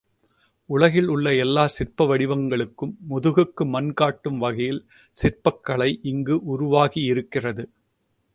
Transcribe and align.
உலகில் 0.69 1.07
உள்ள 1.07 1.35
எல்லா 1.35 1.67
சிற்ப 1.67 2.05
வடிவங்களுக்கும் 2.05 2.93
முதுகுக்கு 3.09 3.65
மண் 3.65 3.93
காட்டும் 3.93 4.37
வகையில் 4.37 4.81
சிற்பக்கலை 5.15 5.99
இங்கு 6.03 6.37
உருவாகியிருக்கிறது. 6.45 7.65